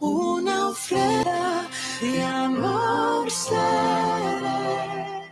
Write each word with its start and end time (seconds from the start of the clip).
una 0.00 0.68
ofrenda 0.70 1.68
de 2.00 2.22
amor 2.24 3.30
seré 3.30 5.30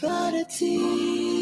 para 0.00 0.44
ti. 0.48 1.41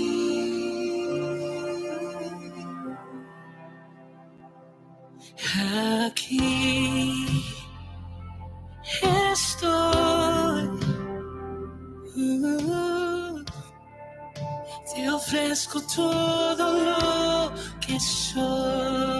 go 15.72 15.78
to 15.78 16.02
the 16.56 16.64
location. 17.78 19.19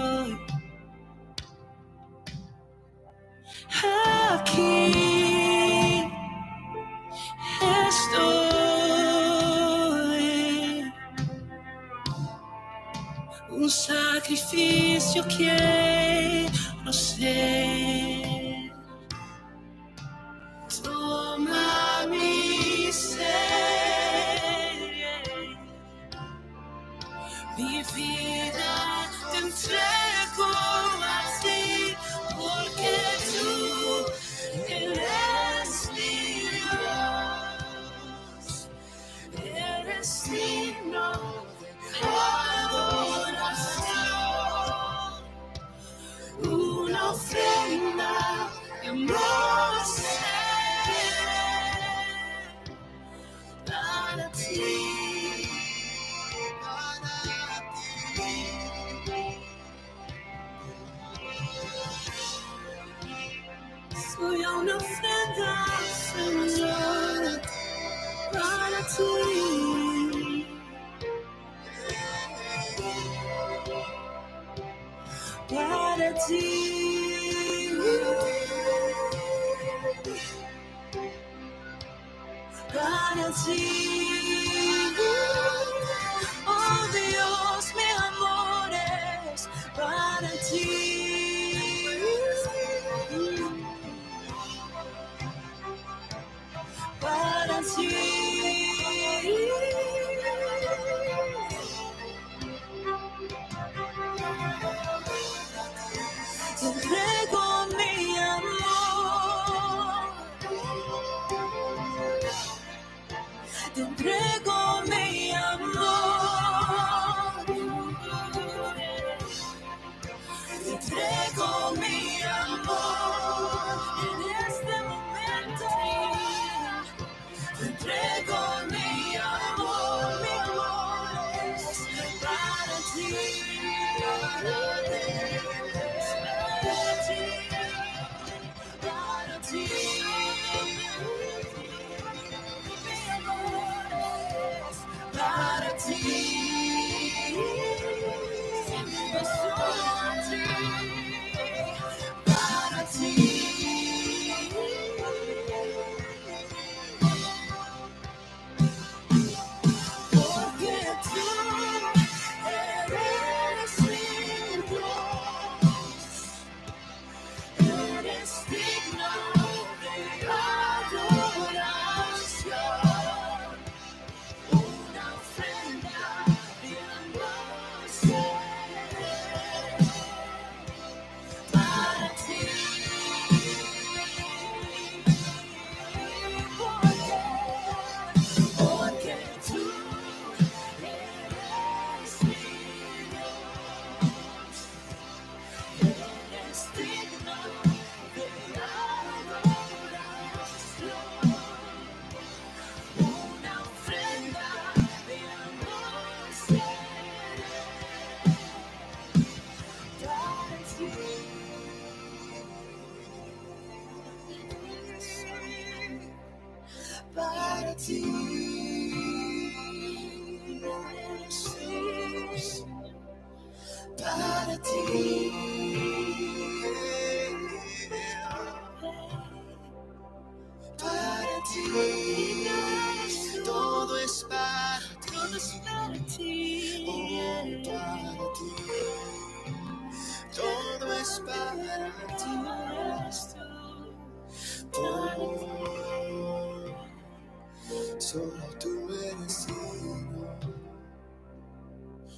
solo 248.41 248.57
tú 248.59 248.89
eres 249.05 249.47
digno, 249.47 250.39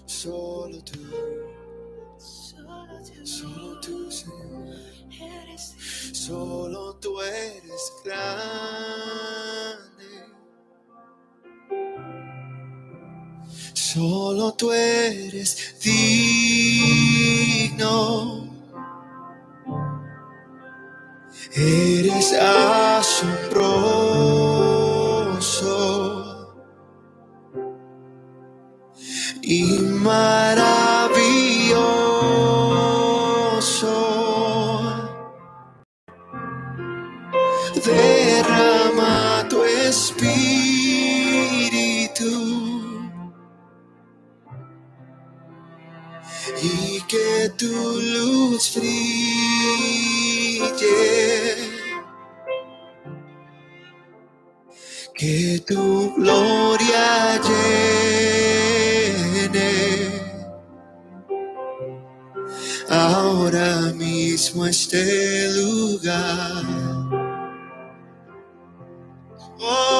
solo 0.06 0.78
tú, 0.84 1.00
solo 3.24 3.80
tú, 3.80 4.10
Señor, 4.10 4.76
solo 6.12 6.94
tú 6.96 7.20
eres 7.20 7.92
grande, 8.04 8.44
solo 13.74 14.52
tú 14.54 14.72
eres 14.72 15.76
digno. 15.82 17.32
Eres 21.54 22.32
asombroso. 22.32 24.11
Que 47.12 47.48
tu 47.58 47.74
luz 48.14 48.64
brille. 48.74 49.82
Que 55.14 55.58
tu 55.68 56.14
gloria 56.16 57.38
mismo 64.52 64.66
este 64.66 65.50
lugar. 65.52 66.64
Oh, 69.58 69.91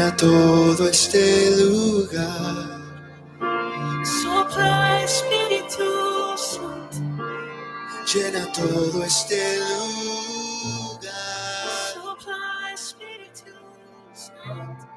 Llena 0.00 0.16
todo 0.16 0.88
este 0.88 1.50
lugar. 1.56 2.80
Sopla 4.02 5.02
Espíritu 5.04 6.38
Santo, 6.38 6.96
Llena 8.10 8.50
todo 8.50 9.04
este 9.04 9.58
lugar. 9.58 11.12
sopla 11.92 12.72
Espíritu 12.72 13.52
Santo, 14.14 14.88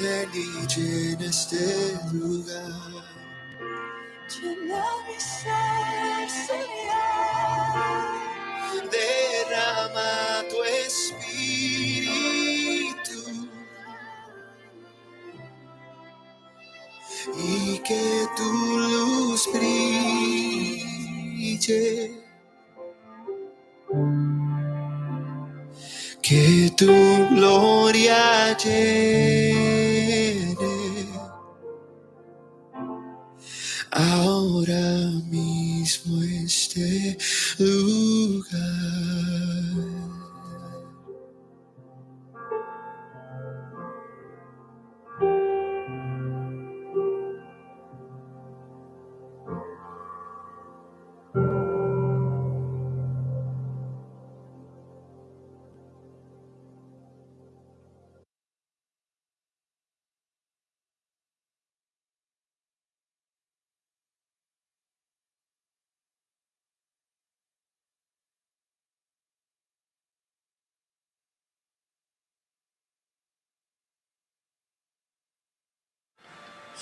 Ven 0.00 0.30
y 0.34 0.66
llena 0.74 1.26
este 1.30 1.96
lugar. 2.12 3.04
llena 4.28 4.84
mi 5.06 5.18
ser, 5.20 6.28
Señor. 6.48 7.76
Derrama 8.90 10.10
tu 10.50 10.58
espíritu 10.64 11.95
y 17.34 17.78
que 17.78 18.26
tu 18.36 18.78
luz 18.78 19.48
brille. 19.52 20.86
Que 26.22 26.70
tu 26.76 26.92
gloria 27.30 28.56
llene 28.58 29.25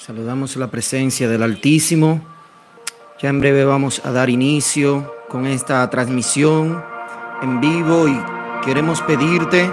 Saludamos 0.04 0.54
la 0.56 0.70
presencia 0.70 1.30
del 1.30 1.42
Altísimo. 1.42 2.20
Ya 3.22 3.30
en 3.30 3.40
breve 3.40 3.64
vamos 3.64 4.02
a 4.04 4.12
dar 4.12 4.28
inicio 4.28 5.10
con 5.30 5.46
esta 5.46 5.88
transmisión 5.88 6.84
en 7.40 7.58
vivo 7.58 8.06
y 8.06 8.20
queremos 8.62 9.00
pedirte 9.00 9.72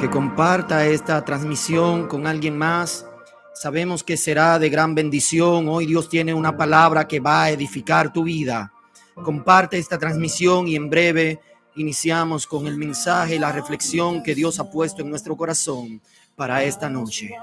que 0.00 0.10
comparta 0.10 0.84
esta 0.86 1.24
transmisión 1.24 2.08
con 2.08 2.26
alguien 2.26 2.58
más. 2.58 3.06
Sabemos 3.54 4.02
que 4.02 4.16
será 4.16 4.58
de 4.58 4.70
gran 4.70 4.96
bendición. 4.96 5.68
Hoy 5.68 5.86
Dios 5.86 6.08
tiene 6.08 6.34
una 6.34 6.56
palabra 6.56 7.06
que 7.06 7.20
va 7.20 7.44
a 7.44 7.50
edificar 7.50 8.12
tu 8.12 8.24
vida. 8.24 8.72
Comparte 9.14 9.78
esta 9.78 9.98
transmisión 9.98 10.66
y 10.66 10.74
en 10.74 10.90
breve 10.90 11.38
iniciamos 11.76 12.44
con 12.44 12.66
el 12.66 12.76
mensaje 12.76 13.36
y 13.36 13.38
la 13.38 13.52
reflexión 13.52 14.24
que 14.24 14.34
Dios 14.34 14.58
ha 14.58 14.68
puesto 14.68 15.02
en 15.02 15.10
nuestro 15.10 15.36
corazón 15.36 16.00
para 16.34 16.64
esta 16.64 16.90
noche. 16.90 17.36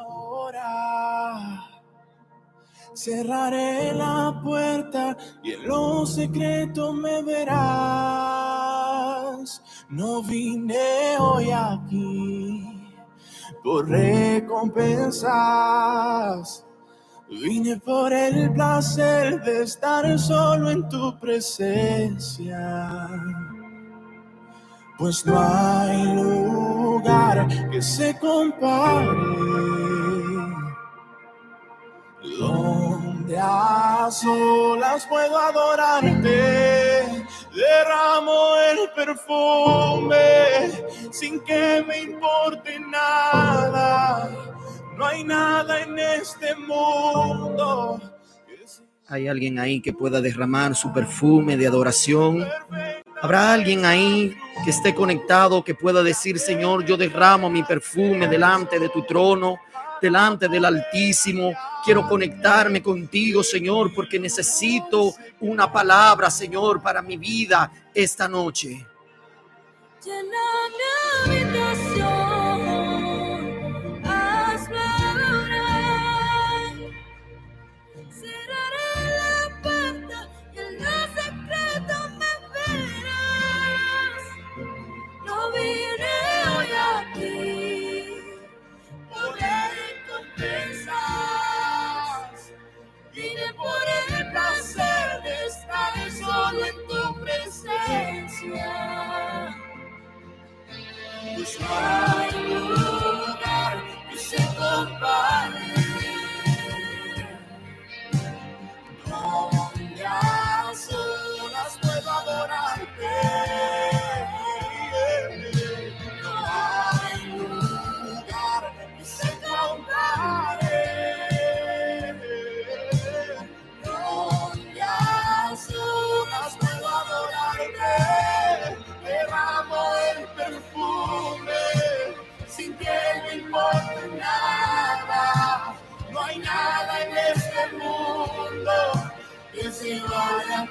Cerraré 2.96 3.92
la 3.94 4.40
puerta 4.44 5.18
y 5.42 5.54
en 5.54 5.68
lo 5.68 6.06
secreto 6.06 6.94
me 6.94 7.24
verás. 7.24 7.64
No 9.90 10.22
vine 10.22 11.18
hoy 11.20 11.50
aquí 11.52 12.84
por 13.64 13.90
recompensas. 13.90 15.24
Vine 17.30 17.78
por 17.78 18.14
el 18.14 18.54
placer 18.54 19.42
de 19.42 19.64
estar 19.64 20.20
solo 20.20 20.70
en 20.70 20.88
tu 20.88 21.20
presencia. 21.20 23.10
Pues 25.00 25.26
no 25.26 25.40
hay 25.40 26.16
lugar 26.16 27.48
que 27.72 27.82
se 27.82 28.16
compare 28.20 30.13
puedo. 35.08 35.34
Derramo 37.54 38.56
el 38.72 38.90
perfume 38.96 40.26
sin 41.12 41.40
que 41.42 41.84
me 41.88 42.02
importe 42.02 42.80
nada. 42.80 44.30
No 44.98 45.06
hay 45.06 45.24
nada 45.24 45.82
en 45.82 45.98
este 45.98 46.56
mundo 46.56 48.00
Hay 49.08 49.28
alguien 49.28 49.60
ahí 49.60 49.82
que 49.82 49.92
pueda 49.94 50.22
derramar 50.22 50.76
su 50.76 50.92
perfume 50.92 51.58
de 51.58 51.68
adoración. 51.68 52.48
Habrá 53.22 53.54
alguien 53.54 53.86
ahí 53.86 54.36
que 54.64 54.72
esté 54.72 54.94
conectado 54.96 55.64
que 55.64 55.76
pueda 55.76 56.02
decir, 56.04 56.40
Señor, 56.40 56.86
yo 56.86 56.98
derramo 56.98 57.50
mi 57.50 57.64
perfume 57.64 58.28
delante 58.28 58.80
de 58.80 58.90
tu 58.90 59.04
trono, 59.04 59.58
delante 60.04 60.50
del 60.50 60.66
Altísimo. 60.66 61.54
Quiero 61.86 62.08
conectarme 62.08 62.84
contigo, 62.84 63.42
Señor, 63.42 63.94
porque 63.96 64.20
necesito 64.20 65.16
una 65.40 65.72
palabra, 65.72 66.30
Señor, 66.30 66.82
para 66.82 67.02
mi 67.02 67.16
vida 67.16 67.72
esta 67.94 68.28
noche. 68.28 68.86
lugar, 98.54 99.56
buscar 101.36 102.30
um 102.36 102.70
lugar 102.70 103.84
que 104.10 104.18
se 104.18 104.38
compare. 104.38 105.63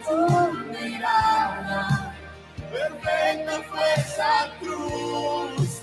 Tu 0.05 0.53
mirada. 0.71 2.15
Perfecta 2.71 3.63
fue 3.71 3.95
esa 3.97 4.51
cruz, 4.61 5.83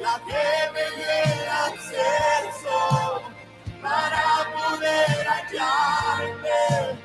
la 0.00 0.14
que 0.26 0.46
me 0.74 0.84
dio 0.96 1.12
el 1.24 1.48
acceso 1.68 2.78
para 3.82 4.24
poder 4.54 5.26
hallarte 5.26 7.01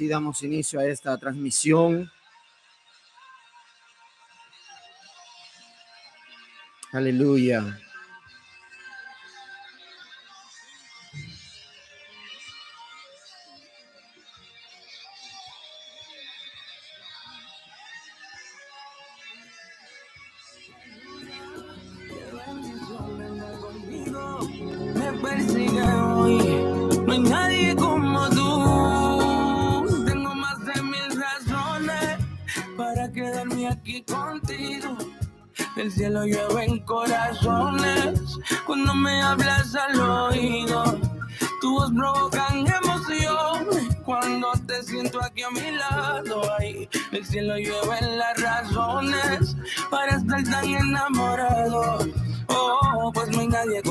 así 0.00 0.08
damos 0.08 0.42
inicio 0.42 0.80
a 0.80 0.86
esta 0.86 1.18
transmisión. 1.18 2.10
Aleluya. 6.90 7.78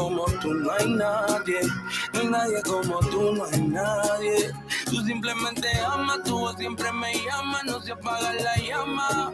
Como 0.10 0.26
tú, 0.40 0.54
no 0.54 0.72
hay 0.72 0.90
nadie. 0.90 1.60
No 2.14 2.20
hay 2.20 2.28
nadie 2.28 2.62
como 2.64 3.00
tú, 3.00 3.34
no 3.34 3.46
hay 3.46 3.62
nadie. 3.62 4.52
Tú 4.86 5.02
simplemente 5.06 5.68
amas, 5.82 6.24
tu 6.24 6.40
voz 6.40 6.56
siempre 6.58 6.92
me 6.92 7.14
llama, 7.14 7.62
no 7.66 7.80
se 7.82 7.92
apaga 7.92 8.34
la 8.34 8.56
llama. 8.58 9.34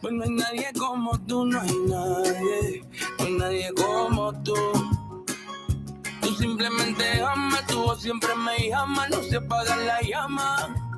Pues 0.00 0.12
no 0.12 0.24
hay 0.24 0.30
nadie 0.30 0.68
como 0.78 1.18
tú, 1.20 1.46
no 1.46 1.60
hay 1.60 1.76
nadie. 1.88 2.84
No 3.18 3.24
hay 3.24 3.32
nadie 3.32 3.70
como 3.74 4.42
tú. 4.42 4.54
Tú 6.20 6.34
simplemente 6.34 7.22
amas, 7.22 7.66
tu 7.66 7.82
voz 7.82 8.02
siempre 8.02 8.34
me 8.34 8.68
llama, 8.68 9.08
no 9.08 9.22
se 9.22 9.36
apaga 9.36 9.76
la 9.76 10.00
llama. 10.02 10.91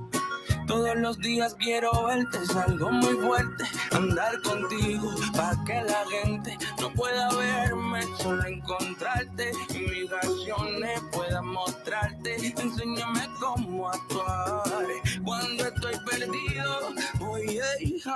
Todos 0.66 0.96
los 0.96 1.18
días 1.18 1.54
quiero 1.58 1.90
verte, 2.06 2.38
es 2.42 2.56
algo 2.56 2.90
muy 2.90 3.14
fuerte 3.14 3.64
andar 3.92 4.40
contigo 4.42 5.14
para 5.36 5.56
que 5.64 5.82
la 5.82 6.04
gente 6.10 6.58
no 6.80 6.90
pueda 6.92 7.28
verme, 7.34 8.02
solo 8.18 8.44
encontrarte 8.46 9.52
y 9.70 9.78
mis 9.78 10.12
acciones 10.12 11.02
puedan 11.12 11.46
mostrarte. 11.48 12.36
Enséñame 12.58 13.28
cómo 13.40 13.88
actuar 13.88 14.84
cuando 15.22 15.66
estoy 15.66 15.94
perdido, 16.10 16.94
oye, 17.20 17.60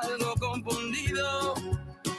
algo 0.02 0.35
confundido. 0.40 1.55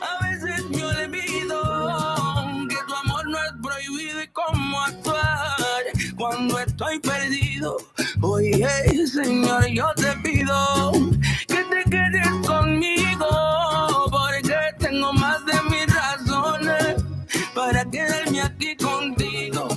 A 0.02 0.26
veces 0.26 0.64
me 0.70 0.84
olvido 0.84 2.68
que 2.70 2.78
tu 2.88 2.96
amor 2.96 3.28
no 3.28 3.38
es 3.38 3.52
prohibido 3.62 4.22
y 4.24 4.28
cómo 4.28 4.82
actuar 4.82 5.59
cuando 6.20 6.60
estoy 6.60 7.00
perdido. 7.00 7.78
Oye, 8.22 8.68
Señor, 9.08 9.66
yo 9.68 9.88
te 9.96 10.12
pido 10.22 10.92
que 11.48 11.64
te 11.64 11.90
quedes 11.90 12.28
conmigo 12.46 13.28
porque 14.12 14.56
tengo 14.80 15.14
más 15.14 15.44
de 15.46 15.54
mis 15.72 15.88
razones 15.96 16.96
para 17.56 17.86
quedarme 17.90 18.42
aquí 18.42 18.76
contigo. 18.76 19.70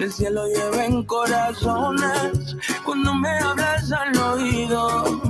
El 0.00 0.12
cielo 0.12 0.46
lleva 0.48 0.84
en 0.84 1.04
corazones 1.04 2.56
cuando 2.84 3.14
me 3.14 3.30
hablas 3.38 3.92
al 3.92 4.16
oído. 4.16 5.20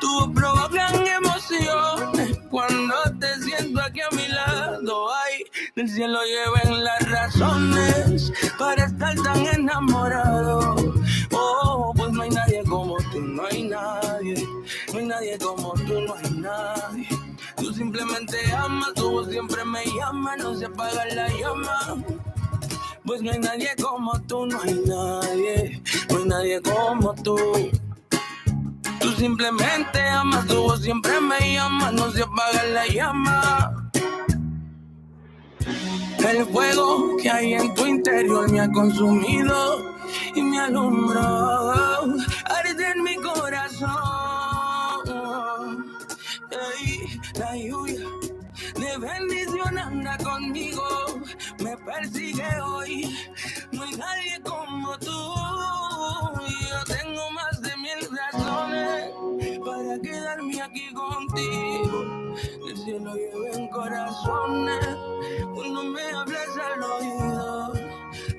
Tú 0.00 0.32
provocan 0.34 1.06
emociones 1.06 2.38
cuando 2.50 2.94
te 3.20 3.40
siento 3.40 3.80
aquí 3.80 4.00
a 4.00 4.10
mi 4.14 4.26
lado. 4.28 5.06
Ay, 5.14 5.44
el 5.76 5.88
cielo 5.88 6.18
lleva 6.24 6.60
en 6.64 6.84
las 6.84 7.01
para 8.58 8.86
estar 8.86 9.14
tan 9.22 9.46
enamorado. 9.46 10.76
Oh, 11.32 11.92
pues 11.96 12.12
no 12.12 12.22
hay 12.22 12.30
nadie 12.30 12.62
como 12.64 12.96
tú, 13.10 13.20
no 13.20 13.44
hay 13.46 13.64
nadie. 13.64 14.46
No 14.92 14.98
hay 14.98 15.06
nadie 15.06 15.38
como 15.38 15.72
tú, 15.74 16.00
no 16.00 16.14
hay 16.14 16.30
nadie. 16.30 17.08
Tú 17.56 17.72
simplemente 17.72 18.36
amas, 18.52 18.94
tu 18.94 19.10
voz 19.10 19.28
siempre 19.28 19.64
me 19.64 19.84
llama, 19.86 20.36
no 20.36 20.54
se 20.54 20.66
apaga 20.66 21.04
la 21.14 21.28
llama. 21.28 22.04
Pues 23.04 23.22
no 23.22 23.32
hay 23.32 23.38
nadie 23.38 23.70
como 23.82 24.20
tú, 24.22 24.46
no 24.46 24.60
hay 24.62 24.80
nadie, 24.86 25.82
no 26.10 26.18
hay 26.18 26.24
nadie 26.24 26.62
como 26.62 27.14
tú. 27.14 27.36
Tú 29.00 29.10
simplemente 29.12 30.00
amas, 30.00 30.46
voz 30.46 30.82
siempre 30.82 31.20
me 31.20 31.54
llama, 31.54 31.90
no 31.90 32.10
se 32.12 32.22
apaga 32.22 32.64
la 32.64 32.86
llama. 32.86 33.81
El 36.28 36.46
fuego 36.46 37.16
que 37.20 37.30
hay 37.30 37.54
en 37.54 37.74
tu 37.74 37.86
interior 37.86 38.50
me 38.50 38.60
ha 38.60 38.70
consumido 38.70 39.94
y 40.34 40.42
me 40.42 40.58
alumbró. 40.60 42.02
Arde 42.44 42.90
en 42.94 43.02
mi 43.02 43.16
corazón. 43.16 43.90
La 47.38 47.56
lluvia 47.56 48.06
de 48.74 48.98
bendición 48.98 49.78
anda 49.78 50.16
conmigo, 50.18 50.82
me 51.62 51.76
persigue 51.78 52.60
hoy. 52.60 53.16
No 53.72 53.82
hay 53.82 53.96
nadie 53.96 54.40
como 54.44 54.98
tú. 54.98 55.10
Yo 56.70 56.84
tengo 56.86 57.30
más 57.32 57.60
de 57.62 57.76
mil 57.76 58.08
razones 58.16 59.10
para 59.64 59.98
quedarme 60.00 60.62
aquí 60.62 60.92
contigo. 60.92 62.21
Del 62.32 62.76
cielo 62.76 63.14
llueven 63.14 63.68
corazones 63.68 64.86
cuando 65.54 65.84
me 65.84 66.02
hablas 66.02 66.48
al 66.56 66.82
oído. 66.82 67.72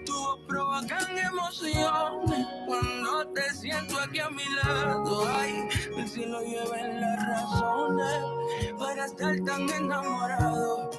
Tu 0.06 0.14
voz 0.14 0.40
provocan 0.48 1.18
emociones 1.18 2.48
cuando 2.66 3.28
te 3.34 3.54
siento 3.54 4.00
aquí 4.00 4.20
a 4.20 4.30
mi 4.30 4.44
lado. 4.64 5.28
Ay, 5.36 5.70
del 5.96 6.08
cielo 6.08 6.42
llueven 6.42 7.02
las 7.02 7.28
razones 7.28 8.74
para 8.80 9.06
estar 9.06 9.36
tan 9.46 9.70
enamorado. 9.70 10.90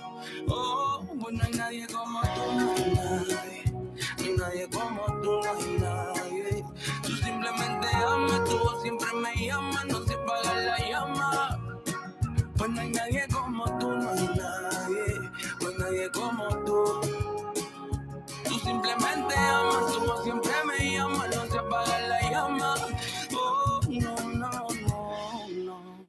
Oh, 0.48 1.04
pues 1.20 1.34
no 1.34 1.44
hay 1.44 1.52
nadie 1.52 1.86
como 1.88 2.20
tú, 2.20 2.52
no 2.52 2.72
hay 2.74 2.94
nadie. 2.94 3.64
No 4.18 4.24
hay 4.24 4.36
nadie 4.36 4.68
como 4.70 5.04
tú, 5.22 5.40
no 5.42 5.52
hay 5.52 5.78
nadie. 5.80 6.64
Tú 7.02 7.16
simplemente 7.16 7.88
amas, 8.06 8.44
tú 8.44 8.58
siempre 8.82 9.08
me 9.14 9.46
llamas, 9.46 9.84
no 9.86 10.02
se 10.04 10.16
paga 10.18 10.63
pues 12.64 12.76
no 12.76 12.80
hay 12.80 12.90
nadie 12.92 13.26
como 13.30 13.78
tú, 13.78 13.92
no 13.92 14.08
hay 14.08 14.28
nadie. 14.38 15.30
Pues 15.60 15.78
nadie 15.78 16.10
como 16.12 16.48
tú. 16.64 17.00
Tú 18.44 18.58
simplemente 18.58 19.36
amas, 19.36 19.98
voz 19.98 20.24
siempre 20.24 20.52
me 20.64 20.94
llama, 20.94 21.28
no 21.28 21.46
se 21.46 21.58
apaga 21.58 22.00
la 22.08 22.30
llama. 22.30 22.74
Oh, 23.36 23.80
no, 23.90 24.16
no, 24.30 24.50
no, 24.88 25.48
no. 25.48 26.06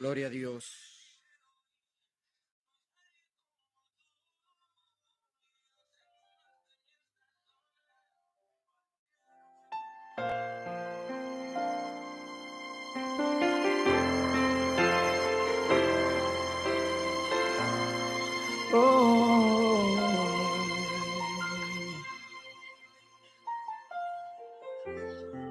Gloria 0.00 0.26
a 0.26 0.30
Dios. 0.30 0.83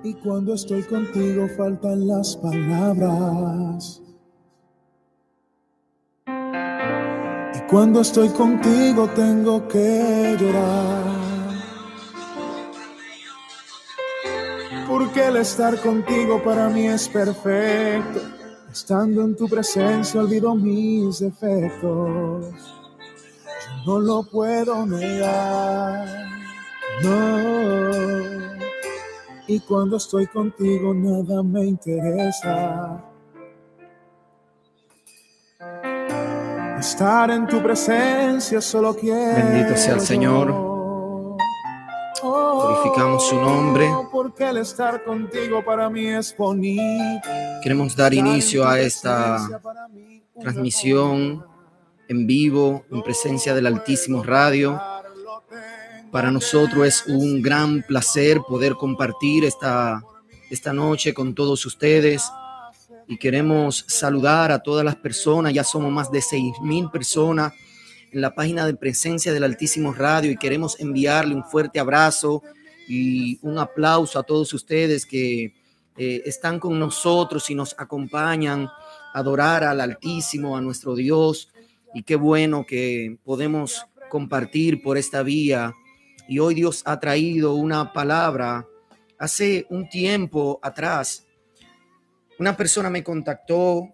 Y 0.05 0.13
cuando 0.15 0.53
estoy 0.53 0.83
contigo 0.83 1.47
faltan 1.55 2.05
las 2.05 2.35
palabras. 2.35 4.01
Y 6.27 7.59
cuando 7.69 8.01
estoy 8.01 8.27
contigo 8.29 9.09
tengo 9.15 9.65
que 9.69 10.35
llorar. 10.37 11.23
Porque 14.89 15.27
el 15.27 15.37
estar 15.37 15.81
contigo 15.81 16.43
para 16.43 16.67
mí 16.67 16.87
es 16.87 17.07
perfecto. 17.07 18.19
Estando 18.69 19.21
en 19.21 19.37
tu 19.37 19.47
presencia 19.47 20.19
olvido 20.19 20.53
mis 20.53 21.19
defectos. 21.19 22.82
No 23.86 24.00
lo 24.00 24.24
puedo 24.24 24.86
negar. 24.86 26.08
No. 27.01 28.24
Y 29.48 29.60
cuando 29.62 29.98
estoy 29.98 30.27
contigo 30.27 30.93
nada 30.93 31.43
me 31.43 31.65
interesa. 31.65 33.03
Estar 36.80 37.32
en 37.32 37.47
tu 37.47 37.62
presencia 37.62 38.62
solo 38.62 38.95
quiero. 38.95 39.36
Bendito 39.36 39.78
sea 39.78 39.95
el 39.95 40.02
Señor. 40.02 40.54
Glorificamos 42.21 43.28
su 43.28 43.36
nombre. 43.36 43.89
Porque 44.12 44.49
el 44.49 44.58
estar 44.58 45.04
contigo 45.04 45.63
para 45.63 45.89
mí 45.89 46.08
es 46.08 46.36
bonito. 46.38 47.28
Queremos 47.62 47.95
dar 47.95 48.13
inicio 48.13 48.67
a 48.67 48.80
esta 48.80 49.62
transmisión 50.39 51.52
en 52.13 52.28
vivo, 52.28 52.86
en 52.91 53.02
presencia 53.02 53.54
del 53.54 53.65
Altísimo 53.65 54.23
Radio. 54.23 54.80
Para 56.12 56.30
nosotros 56.30 56.86
es 56.86 57.04
un 57.08 57.41
gran 57.41 57.82
placer 57.82 58.41
poder 58.47 58.73
compartir 58.73 59.43
esta, 59.43 60.02
esta 60.49 60.73
noche 60.73 61.13
con 61.13 61.34
todos 61.34 61.65
ustedes 61.65 62.23
y 63.08 63.17
queremos 63.17 63.84
saludar 63.88 64.52
a 64.52 64.60
todas 64.60 64.86
las 64.86 64.95
personas. 64.95 65.54
Ya 65.54 65.63
somos 65.63 65.91
más 65.91 66.12
de 66.12 66.21
seis 66.21 66.54
mil 66.62 66.89
personas 66.91 67.52
en 68.12 68.21
la 68.21 68.36
página 68.36 68.65
de 68.67 68.76
presencia 68.76 69.34
del 69.34 69.43
Altísimo 69.43 69.91
Radio 69.91 70.32
y 70.32 70.38
queremos 70.38 70.80
enviarle 70.80 71.34
un 71.34 71.43
fuerte 71.43 71.80
abrazo 71.80 72.43
y 72.88 73.39
un 73.41 73.58
aplauso 73.58 74.19
a 74.19 74.23
todos 74.23 74.54
ustedes 74.54 75.06
que 75.06 75.56
eh, 75.97 76.21
están 76.26 76.60
con 76.60 76.78
nosotros 76.78 77.49
y 77.49 77.56
nos 77.56 77.76
acompañan 77.78 78.67
a 78.67 79.19
adorar 79.19 79.63
al 79.63 79.82
Altísimo, 79.82 80.56
a 80.56 80.62
nuestro 80.62 80.95
Dios. 80.95 81.49
Y 81.93 82.03
qué 82.03 82.15
bueno 82.15 82.65
que 82.65 83.17
podemos 83.23 83.86
compartir 84.10 84.82
por 84.82 84.97
esta 84.97 85.23
vía 85.23 85.73
y 86.27 86.39
hoy 86.39 86.56
Dios 86.56 86.82
ha 86.86 86.99
traído 86.99 87.53
una 87.56 87.93
palabra. 87.93 88.67
Hace 89.19 89.65
un 89.69 89.89
tiempo 89.89 90.60
atrás, 90.62 91.25
una 92.39 92.56
persona 92.58 92.89
me 92.89 93.03
contactó 93.03 93.89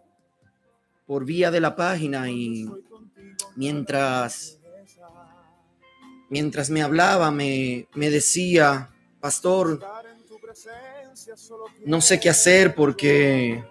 por 1.05 1.25
vía 1.25 1.51
de 1.51 1.59
la 1.59 1.75
página 1.75 2.29
y 2.29 2.69
mientras, 3.55 4.59
mientras 6.29 6.69
me 6.69 6.81
hablaba, 6.81 7.31
me, 7.31 7.87
me 7.95 8.09
decía, 8.09 8.89
pastor, 9.19 9.79
no 11.85 12.01
sé 12.01 12.19
qué 12.19 12.29
hacer 12.29 12.75
porque 12.75 13.63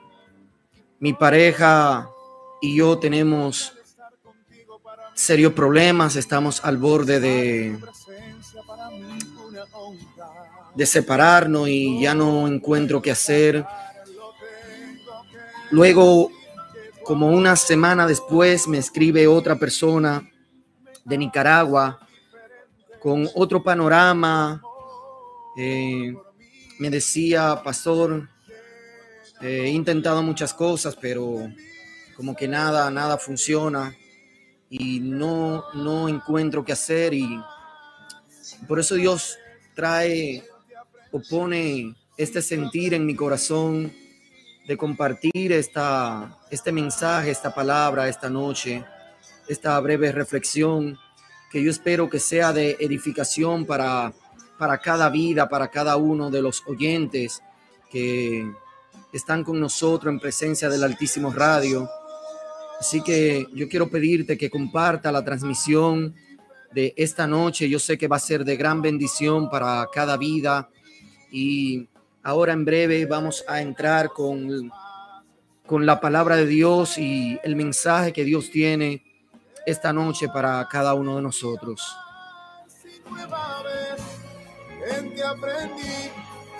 mi 0.98 1.12
pareja 1.12 2.10
y 2.60 2.76
yo 2.76 2.98
tenemos 2.98 3.77
serios 5.18 5.52
problemas, 5.52 6.14
estamos 6.14 6.64
al 6.64 6.76
borde 6.76 7.18
de, 7.18 7.76
de 10.76 10.86
separarnos 10.86 11.68
y 11.68 12.00
ya 12.00 12.14
no 12.14 12.46
encuentro 12.46 13.02
qué 13.02 13.10
hacer. 13.10 13.66
Luego, 15.72 16.30
como 17.02 17.30
una 17.30 17.56
semana 17.56 18.06
después, 18.06 18.68
me 18.68 18.78
escribe 18.78 19.26
otra 19.26 19.56
persona 19.56 20.30
de 21.04 21.18
Nicaragua 21.18 21.98
con 23.00 23.28
otro 23.34 23.60
panorama. 23.60 24.62
Eh, 25.56 26.14
me 26.78 26.90
decía, 26.90 27.60
pastor, 27.64 28.28
eh, 29.40 29.62
he 29.64 29.70
intentado 29.70 30.22
muchas 30.22 30.54
cosas, 30.54 30.94
pero 30.94 31.50
como 32.16 32.36
que 32.36 32.46
nada, 32.46 32.88
nada 32.92 33.18
funciona 33.18 33.92
y 34.70 35.00
no, 35.00 35.64
no 35.74 36.08
encuentro 36.08 36.64
qué 36.64 36.72
hacer 36.72 37.14
y 37.14 37.40
por 38.66 38.78
eso 38.78 38.94
Dios 38.94 39.38
trae 39.74 40.44
o 41.10 41.20
pone 41.20 41.94
este 42.16 42.42
sentir 42.42 42.94
en 42.94 43.06
mi 43.06 43.14
corazón 43.14 43.92
de 44.66 44.76
compartir 44.76 45.52
esta, 45.52 46.38
este 46.50 46.72
mensaje, 46.72 47.30
esta 47.30 47.54
palabra 47.54 48.08
esta 48.08 48.28
noche, 48.28 48.84
esta 49.48 49.78
breve 49.80 50.12
reflexión 50.12 50.98
que 51.50 51.62
yo 51.62 51.70
espero 51.70 52.10
que 52.10 52.20
sea 52.20 52.52
de 52.52 52.76
edificación 52.78 53.64
para, 53.64 54.12
para 54.58 54.78
cada 54.78 55.08
vida, 55.08 55.48
para 55.48 55.68
cada 55.68 55.96
uno 55.96 56.30
de 56.30 56.42
los 56.42 56.62
oyentes 56.66 57.42
que 57.90 58.52
están 59.12 59.44
con 59.44 59.58
nosotros 59.58 60.12
en 60.12 60.20
presencia 60.20 60.68
del 60.68 60.84
Altísimo 60.84 61.32
Radio. 61.32 61.88
Así 62.80 63.02
que 63.02 63.46
yo 63.54 63.68
quiero 63.68 63.88
pedirte 63.88 64.38
que 64.38 64.50
comparta 64.50 65.10
la 65.10 65.24
transmisión 65.24 66.14
de 66.72 66.94
esta 66.96 67.26
noche. 67.26 67.68
Yo 67.68 67.78
sé 67.78 67.98
que 67.98 68.08
va 68.08 68.16
a 68.16 68.20
ser 68.20 68.44
de 68.44 68.56
gran 68.56 68.82
bendición 68.82 69.50
para 69.50 69.86
cada 69.92 70.16
vida 70.16 70.68
y 71.30 71.88
ahora 72.22 72.52
en 72.52 72.64
breve 72.64 73.06
vamos 73.06 73.44
a 73.48 73.60
entrar 73.60 74.10
con, 74.10 74.70
con 75.66 75.86
la 75.86 76.00
palabra 76.00 76.36
de 76.36 76.46
Dios 76.46 76.98
y 76.98 77.38
el 77.42 77.56
mensaje 77.56 78.12
que 78.12 78.24
Dios 78.24 78.50
tiene 78.50 79.02
esta 79.66 79.92
noche 79.92 80.28
para 80.28 80.66
cada 80.68 80.94
uno 80.94 81.16
de 81.16 81.22
nosotros. 81.22 81.82
aprendí, 85.28 86.10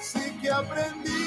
sí 0.00 0.38
que 0.42 0.50
aprendí. 0.50 1.18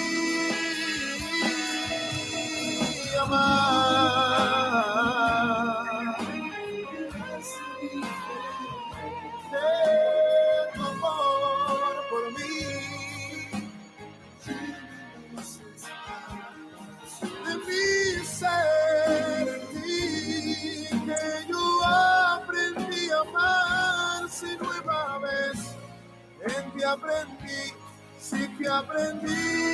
Aprendí, 26.92 27.74
sí 28.20 28.48
que 28.58 28.68
aprendí. 28.68 29.71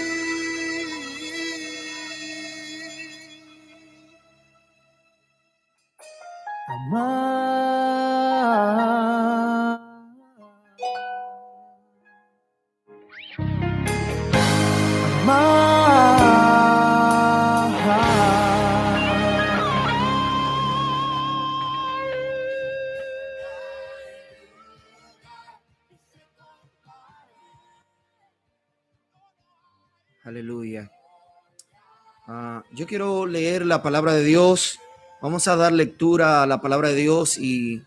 Quiero 32.87 33.25
leer 33.25 33.65
la 33.65 33.83
palabra 33.83 34.13
de 34.13 34.23
Dios. 34.23 34.79
Vamos 35.21 35.47
a 35.47 35.57
dar 35.57 35.73
lectura 35.73 36.41
a 36.41 36.47
la 36.47 36.61
palabra 36.61 36.89
de 36.89 36.95
Dios 36.95 37.37
y 37.37 37.83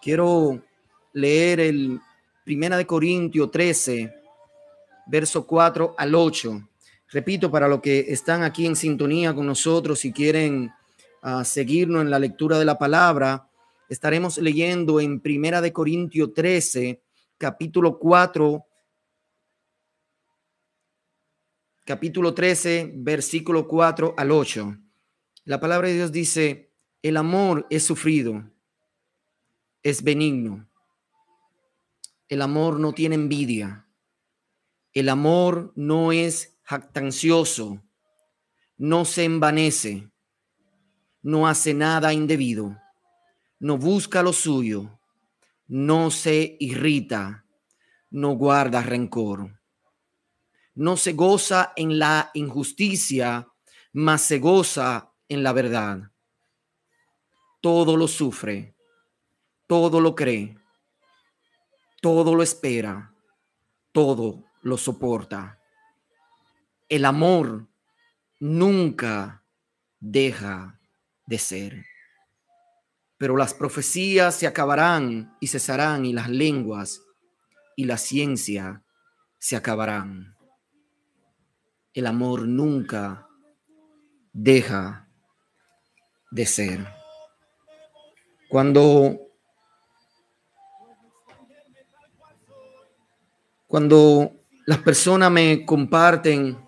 quiero 0.00 0.62
leer 1.12 1.60
el 1.60 2.00
Primera 2.44 2.76
de 2.76 2.86
Corintios 2.86 3.50
13, 3.50 4.14
verso 5.06 5.46
4 5.46 5.96
al 5.98 6.14
8. 6.14 6.68
Repito, 7.10 7.50
para 7.50 7.66
los 7.66 7.80
que 7.80 8.06
están 8.08 8.44
aquí 8.44 8.64
en 8.64 8.76
sintonía 8.76 9.34
con 9.34 9.46
nosotros 9.46 10.04
y 10.04 10.12
quieren 10.12 10.70
ah, 11.22 11.44
seguirnos 11.44 12.02
en 12.02 12.10
la 12.10 12.18
lectura 12.18 12.58
de 12.58 12.64
la 12.64 12.78
palabra, 12.78 13.48
estaremos 13.88 14.38
leyendo 14.38 15.00
en 15.00 15.20
Primera 15.20 15.60
de 15.60 15.72
Corintios 15.72 16.32
13, 16.32 17.00
capítulo 17.38 17.98
4, 17.98 18.64
capítulo 21.84 22.32
13, 22.32 22.92
versículo 22.96 23.68
4 23.68 24.14
al 24.16 24.30
8. 24.30 24.78
La 25.44 25.60
palabra 25.60 25.88
de 25.88 25.94
Dios 25.94 26.12
dice, 26.12 26.72
el 27.02 27.18
amor 27.18 27.66
es 27.68 27.84
sufrido, 27.84 28.50
es 29.82 30.02
benigno. 30.02 30.66
El 32.28 32.40
amor 32.40 32.80
no 32.80 32.94
tiene 32.94 33.16
envidia. 33.16 33.86
El 34.94 35.10
amor 35.10 35.74
no 35.76 36.12
es 36.12 36.58
jactancioso, 36.62 37.82
no 38.78 39.04
se 39.04 39.24
envanece, 39.24 40.10
no 41.20 41.46
hace 41.46 41.74
nada 41.74 42.14
indebido, 42.14 42.80
no 43.58 43.76
busca 43.76 44.22
lo 44.22 44.32
suyo, 44.32 44.98
no 45.66 46.10
se 46.10 46.56
irrita, 46.60 47.44
no 48.08 48.36
guarda 48.36 48.82
rencor, 48.82 49.60
no 50.74 50.96
se 50.96 51.12
goza 51.12 51.72
en 51.76 51.98
la 51.98 52.30
injusticia, 52.34 53.48
mas 53.92 54.22
se 54.22 54.38
goza 54.38 55.12
en 55.28 55.42
la 55.42 55.52
verdad. 55.52 56.10
Todo 57.60 57.96
lo 57.96 58.08
sufre, 58.08 58.76
todo 59.66 60.00
lo 60.00 60.14
cree, 60.14 60.56
todo 62.02 62.34
lo 62.34 62.42
espera, 62.42 63.14
todo 63.92 64.44
lo 64.62 64.76
soporta. 64.76 65.58
El 66.88 67.04
amor 67.04 67.68
nunca 68.40 69.44
deja 70.00 70.80
de 71.26 71.38
ser. 71.38 71.86
Pero 73.16 73.36
las 73.36 73.54
profecías 73.54 74.34
se 74.34 74.46
acabarán 74.46 75.36
y 75.40 75.46
cesarán 75.46 76.04
y 76.04 76.12
las 76.12 76.28
lenguas 76.28 77.00
y 77.76 77.84
la 77.84 77.96
ciencia 77.96 78.82
se 79.38 79.56
acabarán. 79.56 80.33
El 81.94 82.08
amor 82.08 82.48
nunca 82.48 83.28
deja 84.32 85.08
de 86.32 86.44
ser. 86.44 86.86
Cuando 88.48 89.20
cuando 93.68 94.32
las 94.66 94.78
personas 94.78 95.30
me 95.30 95.64
comparten 95.64 96.58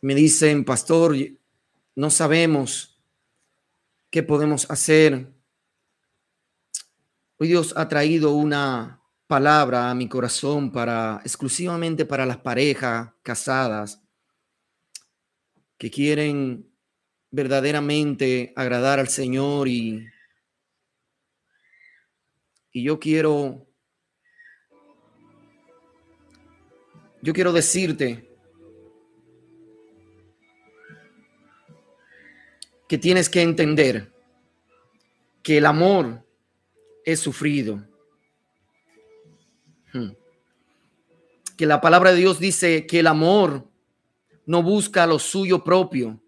me 0.00 0.14
dicen, 0.14 0.64
pastor, 0.64 1.14
no 1.94 2.10
sabemos 2.10 3.00
qué 4.10 4.22
podemos 4.22 4.68
hacer. 4.70 5.32
Hoy 7.38 7.48
Dios 7.48 7.74
ha 7.76 7.88
traído 7.88 8.32
una 8.34 8.97
palabra 9.28 9.90
a 9.90 9.94
mi 9.94 10.08
corazón 10.08 10.72
para 10.72 11.20
exclusivamente 11.22 12.04
para 12.04 12.26
las 12.26 12.38
parejas 12.38 13.10
casadas 13.22 14.02
que 15.76 15.90
quieren 15.90 16.68
verdaderamente 17.30 18.52
agradar 18.56 18.98
al 18.98 19.08
Señor 19.08 19.68
y 19.68 20.08
y 22.72 22.82
yo 22.82 22.98
quiero 22.98 23.66
yo 27.22 27.32
quiero 27.32 27.52
decirte 27.52 28.28
que 32.88 32.98
tienes 32.98 33.28
que 33.28 33.42
entender 33.42 34.12
que 35.42 35.58
el 35.58 35.66
amor 35.66 36.24
es 37.04 37.20
sufrido. 37.20 37.87
Que 41.58 41.66
la 41.66 41.80
palabra 41.80 42.12
de 42.12 42.18
Dios 42.18 42.38
dice 42.38 42.86
que 42.86 43.00
el 43.00 43.08
amor 43.08 43.68
no 44.46 44.62
busca 44.62 45.08
lo 45.08 45.18
suyo 45.18 45.64
propio, 45.64 46.22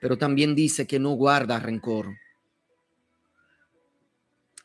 pero 0.00 0.16
también 0.16 0.54
dice 0.54 0.86
que 0.86 1.00
no 1.00 1.10
guarda 1.10 1.58
rencor. 1.58 2.16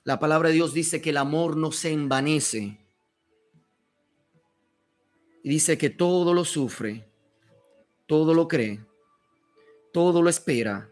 La 0.04 0.20
palabra 0.20 0.50
de 0.50 0.56
Dios 0.56 0.76
dice 0.76 1.02
que 1.02 1.10
el 1.10 1.18
amor 1.18 1.58
no 1.58 1.72
se 1.72 1.92
envanece. 1.92 2.78
Y 5.42 5.50
dice 5.50 5.76
que 5.80 5.90
todo 5.90 6.36
lo 6.36 6.46
sufre, 6.46 7.04
todo 8.06 8.36
lo 8.36 8.48
cree, 8.48 8.80
todo 9.92 10.22
lo 10.22 10.30
espera 10.30 10.88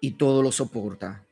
y 0.00 0.12
todo 0.12 0.40
lo 0.40 0.52
soporta. 0.52 1.26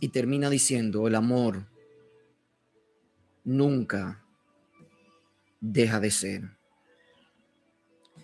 Y 0.00 0.08
termina 0.08 0.48
diciendo, 0.48 1.06
el 1.06 1.14
amor 1.14 1.75
nunca 3.46 4.22
deja 5.60 5.98
de 6.00 6.10
ser. 6.10 6.42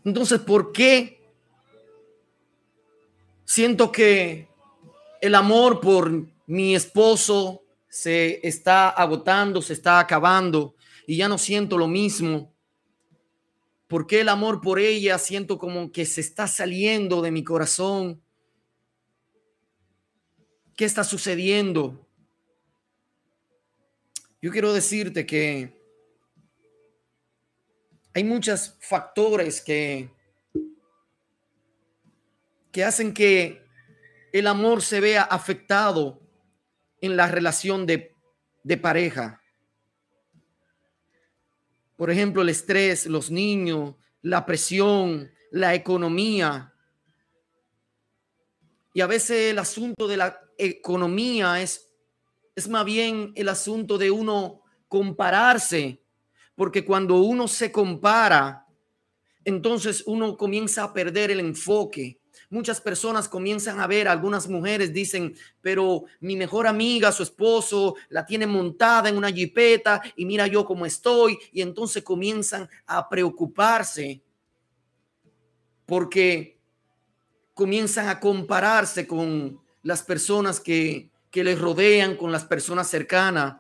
Entonces, 0.05 0.41
¿por 0.41 0.73
qué 0.73 1.23
siento 3.45 3.91
que 3.93 4.49
el 5.21 5.35
amor 5.35 5.81
por 5.81 6.27
mi 6.47 6.75
esposo 6.75 7.63
se 7.89 8.47
está 8.47 8.89
agotando, 8.91 9.63
se 9.63 9.75
está 9.75 10.01
acabando 10.01 10.75
y 11.07 11.17
ya 11.17 11.29
no 11.29 11.39
siento 11.39 11.79
lo 11.79 11.87
mismo? 11.87 12.53
¿Por 13.87 14.07
qué 14.07 14.23
el 14.23 14.29
amor 14.29 14.61
por 14.61 14.81
ella 14.81 15.19
siento 15.19 15.57
como 15.57 15.93
que 15.93 16.05
se 16.05 16.21
está 16.21 16.49
saliendo 16.49 17.23
de 17.23 17.31
mi 17.31 17.45
corazón? 17.45 18.21
¿Qué 20.75 20.85
está 20.85 21.05
sucediendo? 21.05 22.09
Yo 24.42 24.50
quiero 24.50 24.72
decirte 24.72 25.24
que 25.24 25.81
hay 28.12 28.24
muchos 28.24 28.76
factores 28.81 29.61
que, 29.61 30.11
que 32.72 32.83
hacen 32.83 33.14
que 33.14 33.64
el 34.33 34.48
amor 34.48 34.83
se 34.83 34.98
vea 34.98 35.22
afectado 35.22 36.20
en 37.00 37.16
la 37.16 37.28
relación 37.28 37.87
de, 37.87 38.16
de 38.64 38.76
pareja. 38.76 39.40
Por 41.96 42.11
ejemplo, 42.11 42.42
el 42.42 42.48
estrés, 42.48 43.07
los 43.07 43.31
niños, 43.31 43.94
la 44.22 44.44
presión, 44.44 45.31
la 45.52 45.72
economía. 45.76 46.74
Y 48.92 49.02
a 49.02 49.07
veces 49.07 49.52
el 49.52 49.61
asunto 49.61 50.09
de 50.09 50.16
la 50.16 50.40
economía 50.59 51.62
es, 51.62 51.91
es 52.55 52.69
más 52.69 52.85
bien 52.85 53.33
el 53.35 53.49
asunto 53.49 53.99
de 53.99 54.11
uno 54.11 54.62
compararse, 54.88 56.03
porque 56.55 56.85
cuando 56.85 57.21
uno 57.23 57.49
se 57.49 57.73
compara, 57.73 58.67
entonces 59.45 60.03
uno 60.07 60.37
comienza 60.37 60.85
a 60.85 60.93
perder 60.93 61.31
el 61.31 61.41
enfoque 61.41 62.19
muchas 62.53 62.83
personas 62.83 63.31
comienzan 63.31 63.81
a 63.81 63.87
ver, 63.87 64.07
algunas 64.07 64.47
mujeres 64.47 64.93
dicen, 64.93 65.35
pero 65.62 66.05
mi 66.21 66.37
mejor 66.37 66.67
amiga, 66.67 67.11
su 67.11 67.23
esposo, 67.23 67.97
la 68.11 68.27
tiene 68.27 68.47
montada 68.47 69.09
en 69.09 69.17
una 69.17 69.33
jipeta 69.33 70.03
y 70.17 70.27
mira 70.27 70.47
yo 70.47 70.67
cómo 70.67 70.85
estoy. 70.85 71.38
Y 71.51 71.62
entonces 71.62 72.03
comienzan 72.03 72.69
a 72.87 73.09
preocuparse 73.09 74.21
porque 75.87 76.59
comienzan 77.55 78.09
a 78.09 78.21
compararse 78.21 79.07
con 79.07 79.59
las 79.83 80.03
personas 80.03 80.61
que, 80.61 81.11
que 81.33 81.42
les 81.42 81.59
rodean, 81.59 82.16
con 82.16 82.31
las 82.31 82.45
personas 82.45 82.88
cercanas. 82.88 83.57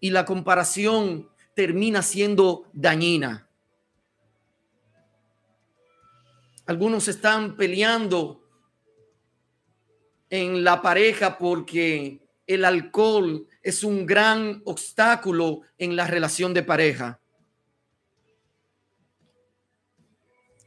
Y 0.00 0.10
la 0.10 0.24
comparación 0.24 1.28
termina 1.54 2.00
siendo 2.00 2.70
dañina. 2.72 3.48
Algunos 6.64 7.08
están 7.08 7.56
peleando 7.56 8.42
en 10.30 10.62
la 10.62 10.80
pareja 10.80 11.36
porque 11.36 12.20
el 12.46 12.64
alcohol 12.64 13.46
es 13.62 13.82
un 13.82 14.06
gran 14.06 14.62
obstáculo 14.64 15.62
en 15.78 15.96
la 15.96 16.06
relación 16.06 16.54
de 16.54 16.62
pareja. 16.62 17.20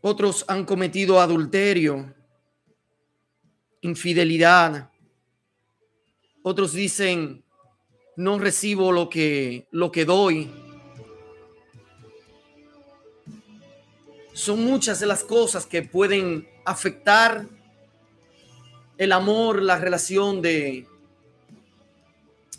Otros 0.02 0.44
han 0.50 0.66
cometido 0.66 1.22
adulterio, 1.22 2.14
infidelidad. 3.80 4.93
Otros 6.44 6.74
dicen, 6.74 7.42
no 8.18 8.38
recibo 8.38 8.92
lo 8.92 9.10
que, 9.10 9.66
lo 9.72 9.92
que 9.94 10.04
doy. 10.04 10.52
Son 14.34 14.64
muchas 14.64 15.00
de 15.00 15.06
las 15.06 15.24
cosas 15.24 15.66
que 15.66 15.84
pueden 15.84 16.48
afectar 16.66 17.46
el 18.98 19.12
amor, 19.14 19.62
la 19.62 19.78
relación 19.78 20.42
de, 20.42 20.86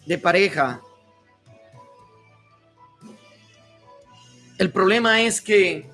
de 0.07 0.19
pareja. 0.19 0.81
El 4.59 4.73
problema 4.73 5.21
es 5.21 5.43
que 5.43 5.87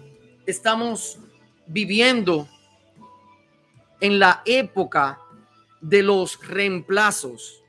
estamos 0.46 1.18
viviendo 1.66 2.48
en 4.00 4.18
la 4.18 4.42
época 4.44 5.18
de 5.80 6.02
los 6.02 6.38
reemplazos. 6.46 7.59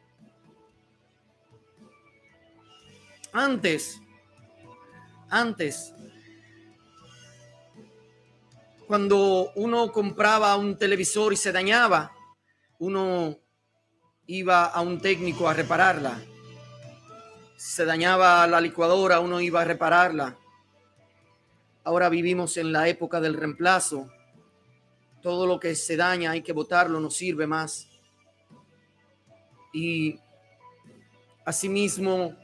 Antes, 3.34 4.02
antes, 5.30 5.94
cuando 8.88 9.54
uno 9.56 9.90
compraba 9.94 10.58
un 10.58 10.78
televisor 10.78 11.32
y 11.32 11.38
se 11.38 11.54
dañaba, 11.54 12.12
uno 12.80 13.38
iba 14.28 14.66
a 14.66 14.82
un 14.82 15.00
técnico 15.00 15.48
a 15.48 15.54
repararla. 15.54 16.20
Se 17.56 17.86
dañaba 17.86 18.46
la 18.48 18.60
licuadora, 18.60 19.22
uno 19.22 19.40
iba 19.40 19.62
a 19.62 19.66
repararla. 19.66 20.38
Ahora 21.86 22.10
vivimos 22.10 22.58
en 22.58 22.74
la 22.74 22.90
época 22.90 23.22
del 23.22 23.36
reemplazo. 23.36 24.10
Todo 25.22 25.48
lo 25.48 25.58
que 25.58 25.74
se 25.76 25.96
daña 25.96 26.32
hay 26.32 26.42
que 26.42 26.52
botarlo, 26.52 27.00
no 27.00 27.10
sirve 27.10 27.48
más. 27.48 27.88
Y 29.72 30.20
asimismo 31.46 32.36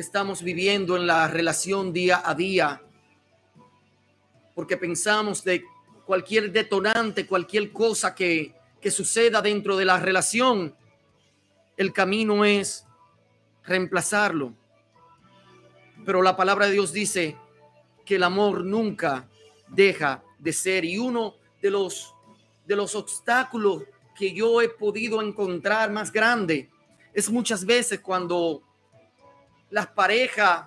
estamos 0.00 0.42
viviendo 0.42 0.96
en 0.96 1.06
la 1.06 1.28
relación 1.28 1.92
día 1.92 2.22
a 2.24 2.34
día, 2.34 2.82
porque 4.54 4.76
pensamos 4.76 5.44
de 5.44 5.64
cualquier 6.04 6.50
detonante, 6.50 7.26
cualquier 7.26 7.70
cosa 7.72 8.14
que, 8.14 8.54
que 8.80 8.90
suceda 8.90 9.42
dentro 9.42 9.76
de 9.76 9.84
la 9.84 9.98
relación, 9.98 10.74
el 11.76 11.92
camino 11.92 12.44
es 12.44 12.86
reemplazarlo. 13.64 14.54
Pero 16.04 16.22
la 16.22 16.36
palabra 16.36 16.66
de 16.66 16.72
Dios 16.72 16.92
dice 16.92 17.36
que 18.04 18.16
el 18.16 18.22
amor 18.22 18.64
nunca 18.64 19.28
deja 19.68 20.22
de 20.38 20.52
ser 20.52 20.84
y 20.84 20.98
uno 20.98 21.36
de 21.60 21.70
los 21.70 22.14
de 22.66 22.76
los 22.76 22.94
obstáculos 22.94 23.82
que 24.16 24.32
yo 24.32 24.62
he 24.62 24.68
podido 24.68 25.20
encontrar 25.20 25.90
más 25.90 26.12
grande 26.12 26.70
es 27.12 27.28
muchas 27.28 27.64
veces 27.64 27.98
cuando 27.98 28.62
las 29.70 29.86
parejas 29.86 30.66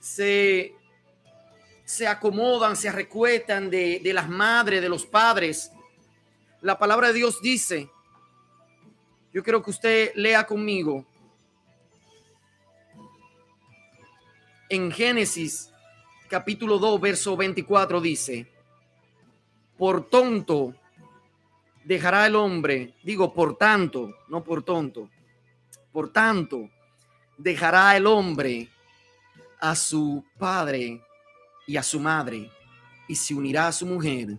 se, 0.00 0.74
se 1.84 2.06
acomodan, 2.06 2.76
se 2.76 2.90
recuetan 2.90 3.70
de, 3.70 4.00
de 4.02 4.12
las 4.12 4.28
madres, 4.28 4.80
de 4.80 4.88
los 4.88 5.04
padres. 5.06 5.70
La 6.62 6.78
palabra 6.78 7.08
de 7.08 7.14
Dios 7.14 7.40
dice, 7.40 7.90
yo 9.32 9.42
quiero 9.42 9.62
que 9.62 9.70
usted 9.70 10.12
lea 10.14 10.46
conmigo 10.46 11.04
en 14.68 14.90
Génesis 14.90 15.70
capítulo 16.28 16.78
2, 16.78 17.00
verso 17.00 17.36
24 17.36 18.00
dice, 18.00 18.50
por 19.76 20.08
tonto 20.08 20.74
dejará 21.84 22.26
el 22.26 22.34
hombre, 22.34 22.94
digo 23.02 23.32
por 23.32 23.56
tanto, 23.56 24.12
no 24.28 24.42
por 24.42 24.62
tonto, 24.64 25.08
por 25.92 26.12
tanto 26.12 26.68
dejará 27.36 27.96
el 27.96 28.06
hombre 28.06 28.70
a 29.60 29.74
su 29.74 30.24
padre 30.38 31.02
y 31.66 31.76
a 31.76 31.82
su 31.82 32.00
madre 32.00 32.50
y 33.08 33.14
se 33.14 33.34
unirá 33.34 33.68
a 33.68 33.72
su 33.72 33.86
mujer 33.86 34.36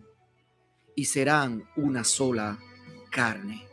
y 0.96 1.06
serán 1.06 1.68
una 1.76 2.04
sola 2.04 2.58
carne. 3.10 3.68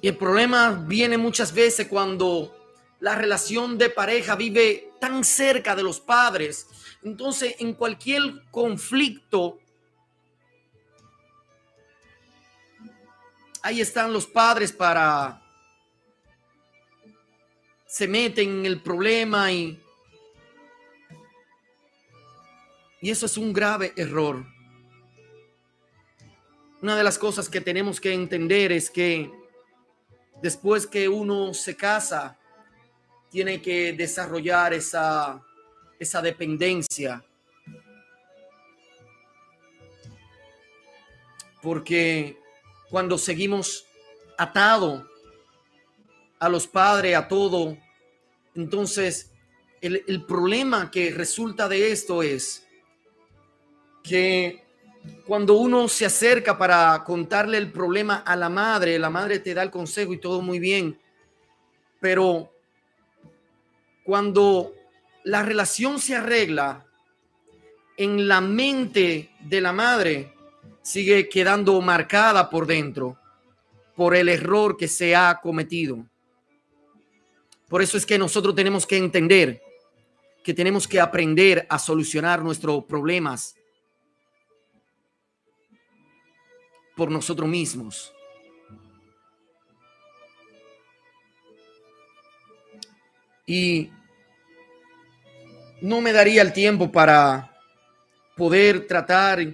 Y 0.00 0.08
el 0.08 0.16
problema 0.16 0.70
viene 0.86 1.18
muchas 1.18 1.52
veces 1.52 1.86
cuando 1.86 2.56
la 3.00 3.14
relación 3.14 3.76
de 3.76 3.90
pareja 3.90 4.34
vive 4.34 4.92
tan 5.00 5.24
cerca 5.24 5.74
de 5.74 5.82
los 5.82 6.00
padres. 6.00 6.66
Entonces, 7.02 7.56
en 7.58 7.74
cualquier 7.74 8.22
conflicto, 8.50 9.58
ahí 13.62 13.80
están 13.80 14.12
los 14.12 14.26
padres 14.26 14.72
para 14.72 15.39
se 17.90 18.06
meten 18.06 18.60
en 18.60 18.66
el 18.66 18.80
problema 18.80 19.50
y 19.52 19.80
y 23.02 23.10
eso 23.10 23.26
es 23.26 23.36
un 23.38 23.52
grave 23.52 23.92
error. 23.96 24.44
Una 26.82 26.96
de 26.96 27.04
las 27.04 27.18
cosas 27.18 27.48
que 27.48 27.60
tenemos 27.60 28.00
que 28.00 28.12
entender 28.12 28.72
es 28.72 28.90
que 28.90 29.30
después 30.42 30.86
que 30.86 31.08
uno 31.08 31.54
se 31.54 31.76
casa, 31.76 32.38
tiene 33.30 33.62
que 33.62 33.92
desarrollar 33.92 34.74
esa, 34.74 35.42
esa 35.98 36.20
dependencia. 36.20 37.24
Porque 41.62 42.38
cuando 42.90 43.16
seguimos 43.16 43.86
atado 44.36 45.09
a 46.40 46.48
los 46.48 46.66
padres, 46.66 47.16
a 47.16 47.28
todo, 47.28 47.76
entonces 48.56 49.30
el, 49.80 50.02
el 50.08 50.24
problema 50.24 50.90
que 50.90 51.12
resulta 51.12 51.68
de 51.68 51.92
esto 51.92 52.22
es 52.22 52.66
que 54.02 54.64
cuando 55.26 55.54
uno 55.54 55.88
se 55.88 56.06
acerca 56.06 56.58
para 56.58 57.02
contarle 57.04 57.58
el 57.58 57.70
problema 57.70 58.16
a 58.16 58.34
la 58.36 58.48
madre, 58.48 58.98
la 58.98 59.10
madre 59.10 59.38
te 59.38 59.54
da 59.54 59.62
el 59.62 59.70
consejo 59.70 60.12
y 60.12 60.18
todo 60.18 60.42
muy 60.42 60.58
bien, 60.58 60.98
pero 62.00 62.52
cuando 64.02 64.74
la 65.24 65.42
relación 65.42 66.00
se 66.00 66.16
arregla 66.16 66.84
en 67.96 68.26
la 68.26 68.40
mente 68.40 69.30
de 69.40 69.60
la 69.60 69.72
madre, 69.72 70.34
sigue 70.82 71.28
quedando 71.28 71.80
marcada 71.80 72.48
por 72.48 72.66
dentro 72.66 73.18
por 73.94 74.16
el 74.16 74.30
error 74.30 74.76
que 74.76 74.88
se 74.88 75.14
ha 75.14 75.38
cometido. 75.42 76.06
Por 77.70 77.82
eso 77.82 77.96
es 77.96 78.04
que 78.04 78.18
nosotros 78.18 78.52
tenemos 78.56 78.84
que 78.84 78.96
entender 78.96 79.62
que 80.42 80.52
tenemos 80.52 80.88
que 80.88 80.98
aprender 80.98 81.66
a 81.68 81.78
solucionar 81.78 82.42
nuestros 82.42 82.84
problemas 82.84 83.54
por 86.96 87.12
nosotros 87.12 87.48
mismos. 87.48 88.12
Y 93.46 93.90
no 95.80 96.00
me 96.00 96.12
daría 96.12 96.42
el 96.42 96.52
tiempo 96.52 96.90
para 96.90 97.56
poder 98.36 98.88
tratar 98.88 99.46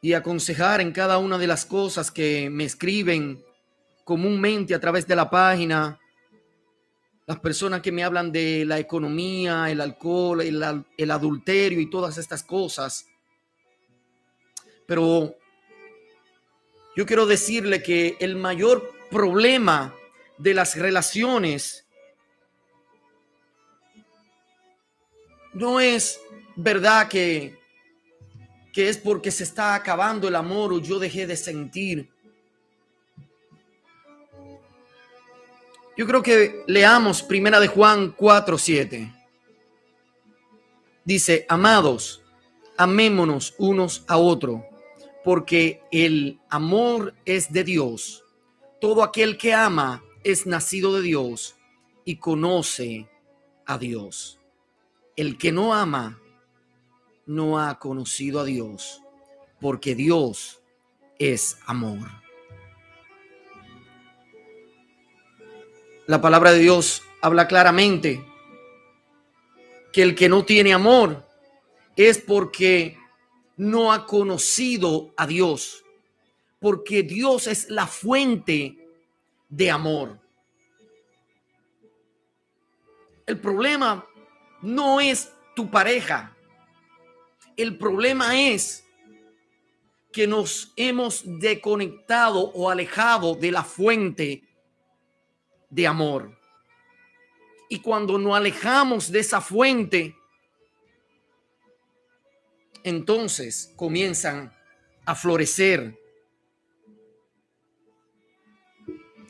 y 0.00 0.12
aconsejar 0.14 0.80
en 0.80 0.92
cada 0.92 1.18
una 1.18 1.36
de 1.36 1.46
las 1.46 1.66
cosas 1.66 2.10
que 2.10 2.48
me 2.48 2.64
escriben 2.64 3.44
comúnmente 4.04 4.74
a 4.74 4.80
través 4.80 5.06
de 5.06 5.14
la 5.16 5.28
página, 5.28 6.00
las 7.28 7.40
personas 7.40 7.82
que 7.82 7.92
me 7.92 8.02
hablan 8.02 8.32
de 8.32 8.64
la 8.64 8.78
economía, 8.78 9.70
el 9.70 9.82
alcohol, 9.82 10.40
el, 10.40 10.64
el 10.96 11.10
adulterio 11.10 11.78
y 11.78 11.90
todas 11.90 12.16
estas 12.16 12.42
cosas. 12.42 13.06
Pero 14.86 15.36
yo 16.96 17.04
quiero 17.04 17.26
decirle 17.26 17.82
que 17.82 18.16
el 18.18 18.34
mayor 18.36 18.94
problema 19.10 19.94
de 20.38 20.54
las 20.54 20.74
relaciones 20.74 21.86
no 25.52 25.80
es 25.80 26.18
verdad 26.56 27.08
que, 27.08 27.58
que 28.72 28.88
es 28.88 28.96
porque 28.96 29.30
se 29.30 29.44
está 29.44 29.74
acabando 29.74 30.28
el 30.28 30.34
amor 30.34 30.72
o 30.72 30.78
yo 30.80 30.98
dejé 30.98 31.26
de 31.26 31.36
sentir. 31.36 32.08
Yo 35.98 36.06
creo 36.06 36.22
que 36.22 36.62
leamos 36.68 37.24
Primera 37.24 37.58
de 37.58 37.66
Juan 37.66 38.14
4, 38.16 38.56
7. 38.56 39.12
Dice, 41.04 41.44
amados, 41.48 42.22
amémonos 42.76 43.56
unos 43.58 44.04
a 44.06 44.16
otros, 44.16 44.62
porque 45.24 45.82
el 45.90 46.38
amor 46.50 47.14
es 47.24 47.52
de 47.52 47.64
Dios. 47.64 48.22
Todo 48.80 49.02
aquel 49.02 49.36
que 49.36 49.52
ama 49.52 50.04
es 50.22 50.46
nacido 50.46 50.94
de 50.94 51.02
Dios 51.02 51.56
y 52.04 52.18
conoce 52.18 53.10
a 53.66 53.76
Dios. 53.76 54.38
El 55.16 55.36
que 55.36 55.50
no 55.50 55.74
ama 55.74 56.22
no 57.26 57.58
ha 57.58 57.76
conocido 57.80 58.38
a 58.38 58.44
Dios, 58.44 59.02
porque 59.60 59.96
Dios 59.96 60.62
es 61.18 61.58
amor. 61.66 62.17
La 66.08 66.22
palabra 66.22 66.52
de 66.52 66.60
Dios 66.60 67.02
habla 67.20 67.46
claramente 67.46 68.24
que 69.92 70.02
el 70.02 70.14
que 70.14 70.30
no 70.30 70.42
tiene 70.42 70.72
amor 70.72 71.28
es 71.96 72.16
porque 72.16 72.96
no 73.58 73.92
ha 73.92 74.06
conocido 74.06 75.12
a 75.18 75.26
Dios, 75.26 75.84
porque 76.60 77.02
Dios 77.02 77.46
es 77.46 77.68
la 77.68 77.86
fuente 77.86 78.88
de 79.50 79.70
amor. 79.70 80.18
El 83.26 83.38
problema 83.38 84.06
no 84.62 85.02
es 85.02 85.30
tu 85.54 85.70
pareja. 85.70 86.34
El 87.54 87.76
problema 87.76 88.40
es 88.48 88.82
que 90.10 90.26
nos 90.26 90.72
hemos 90.76 91.20
desconectado 91.26 92.50
o 92.54 92.70
alejado 92.70 93.34
de 93.34 93.52
la 93.52 93.62
fuente 93.62 94.47
de 95.70 95.86
amor. 95.86 96.38
Y 97.68 97.80
cuando 97.80 98.18
nos 98.18 98.36
alejamos 98.36 99.12
de 99.12 99.20
esa 99.20 99.40
fuente, 99.40 100.16
entonces 102.82 103.72
comienzan 103.76 104.52
a 105.04 105.14
florecer 105.14 105.98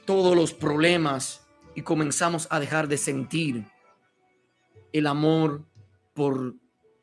todos 0.05 0.37
los 0.37 0.55
problemas 0.55 1.47
y 1.75 1.83
comenzamos 1.83 2.47
a 2.51 2.61
dejar 2.61 2.89
de 2.89 2.97
sentir 2.97 3.65
el 4.93 5.07
amor 5.07 5.65
por 6.15 6.55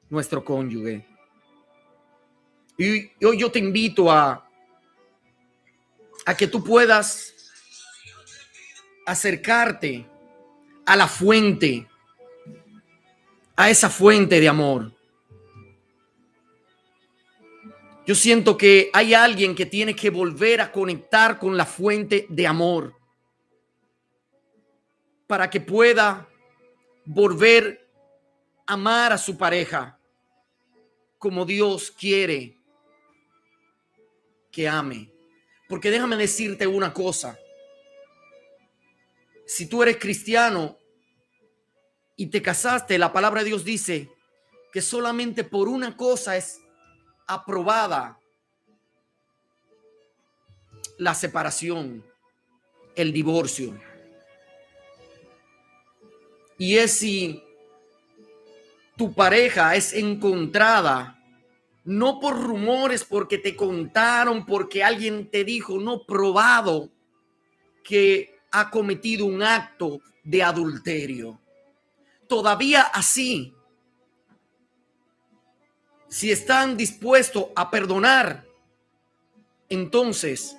nuestro 0.10 0.44
cónyuge. 0.44 1.06
Y 2.78 3.12
hoy 3.26 3.38
yo 3.38 3.52
te 3.52 3.60
invito 3.60 4.12
a, 4.12 4.50
a 6.26 6.36
que 6.36 6.48
tú 6.48 6.64
puedas 6.64 7.35
acercarte 9.06 10.06
a 10.86 10.96
la 10.96 11.08
fuente, 11.08 11.88
a 13.56 13.70
esa 13.70 13.90
fuente 13.90 14.40
de 14.40 14.48
amor. 14.48 14.92
Yo 18.06 18.14
siento 18.14 18.56
que 18.56 18.90
hay 18.94 19.14
alguien 19.14 19.56
que 19.56 19.66
tiene 19.66 19.96
que 19.96 20.12
volver 20.12 20.62
a 20.62 20.72
conectar 20.72 21.40
con 21.40 21.58
la 21.58 21.66
fuente 21.66 22.28
de 22.30 22.46
amor 22.46 22.96
para 25.26 25.50
que 25.50 25.60
pueda 25.60 26.28
volver 27.04 27.88
a 28.68 28.74
amar 28.74 29.12
a 29.12 29.18
su 29.18 29.38
pareja 29.38 30.00
como 31.18 31.46
Dios 31.46 31.90
quiere 31.90 32.56
que 34.52 34.68
ame. 34.68 35.12
Porque 35.68 35.90
déjame 35.90 36.16
decirte 36.16 36.68
una 36.68 36.94
cosa. 36.94 37.40
Si 39.46 39.68
tú 39.68 39.84
eres 39.84 39.98
cristiano 39.98 40.78
y 42.16 42.28
te 42.28 42.42
casaste, 42.42 42.98
la 42.98 43.14
palabra 43.14 43.42
de 43.42 43.50
Dios 43.50 43.64
dice 43.64 44.10
que 44.72 44.82
solamente 44.82 45.44
por 45.44 45.68
una 45.68 45.96
cosa 45.96 46.36
es 46.36 46.60
aprobada 47.28 48.20
la 50.98 51.14
separación, 51.14 52.04
el 52.96 53.12
divorcio. 53.12 53.80
Y 56.58 56.78
es 56.78 56.94
si 56.94 57.44
tu 58.96 59.14
pareja 59.14 59.76
es 59.76 59.94
encontrada, 59.94 61.22
no 61.84 62.20
por 62.20 62.42
rumores, 62.42 63.04
porque 63.04 63.38
te 63.38 63.56
contaron, 63.56 64.46
porque 64.46 64.84
alguien 64.84 65.30
te 65.30 65.44
dijo, 65.44 65.80
no 65.80 66.06
probado 66.06 66.90
que 67.84 68.35
ha 68.56 68.70
cometido 68.70 69.26
un 69.26 69.44
acto 69.44 70.00
de 70.24 70.42
adulterio. 70.42 71.42
Todavía 72.28 72.84
así, 72.84 73.54
si 76.08 76.32
están 76.32 76.78
dispuestos 76.78 77.48
a 77.54 77.70
perdonar, 77.70 78.46
entonces 79.68 80.56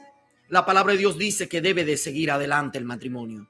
la 0.48 0.66
palabra 0.66 0.92
de 0.92 0.98
Dios 0.98 1.16
dice 1.16 1.48
que 1.48 1.62
debe 1.62 1.86
de 1.86 1.96
seguir 1.96 2.30
adelante 2.30 2.76
el 2.76 2.84
matrimonio. 2.84 3.48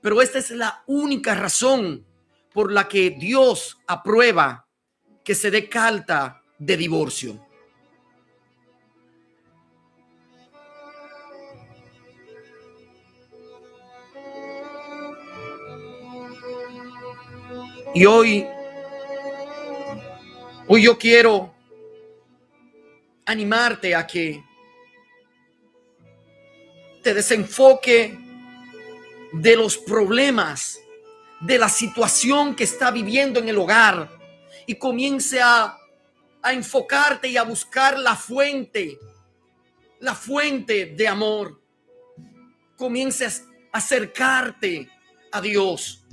Pero 0.00 0.22
esta 0.22 0.38
es 0.38 0.50
la 0.50 0.84
única 0.86 1.34
razón 1.34 2.06
por 2.52 2.70
la 2.70 2.86
que 2.86 3.10
Dios 3.10 3.76
aprueba 3.88 4.68
que 5.24 5.34
se 5.34 5.50
dé 5.50 5.68
carta 5.68 6.42
de 6.58 6.76
divorcio. 6.76 7.43
Y 17.96 18.06
hoy, 18.06 18.44
hoy 20.66 20.82
yo 20.82 20.98
quiero 20.98 21.54
animarte 23.24 23.94
a 23.94 24.04
que 24.04 24.42
te 27.04 27.14
desenfoque 27.14 28.18
de 29.32 29.56
los 29.56 29.78
problemas, 29.78 30.80
de 31.40 31.56
la 31.56 31.68
situación 31.68 32.56
que 32.56 32.64
está 32.64 32.90
viviendo 32.90 33.38
en 33.38 33.48
el 33.48 33.58
hogar 33.58 34.10
y 34.66 34.74
comience 34.74 35.40
a, 35.40 35.78
a 36.42 36.52
enfocarte 36.52 37.28
y 37.28 37.36
a 37.36 37.44
buscar 37.44 37.96
la 37.96 38.16
fuente, 38.16 38.98
la 40.00 40.16
fuente 40.16 40.86
de 40.86 41.06
amor. 41.06 41.62
Comiences 42.76 43.44
a 43.72 43.78
acercarte 43.78 44.90
a 45.30 45.40
Dios. 45.40 46.03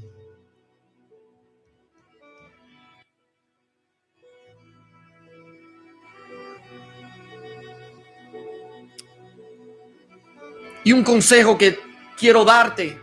Y 10.83 10.93
un 10.93 11.03
consejo 11.03 11.57
que 11.57 11.79
quiero 12.17 12.43
darte 12.43 12.99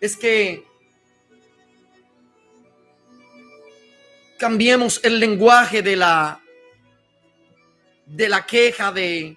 es 0.00 0.16
que 0.16 0.64
cambiemos 4.38 5.00
el 5.02 5.18
lenguaje 5.18 5.82
de 5.82 5.96
la 5.96 6.40
de 8.06 8.28
la 8.28 8.46
queja 8.46 8.92
de 8.92 9.36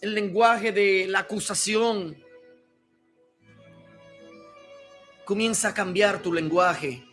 el 0.00 0.14
lenguaje 0.14 0.72
de 0.72 1.06
la 1.08 1.20
acusación. 1.20 2.22
Comienza 5.24 5.68
a 5.68 5.74
cambiar 5.74 6.22
tu 6.22 6.32
lenguaje. 6.32 7.04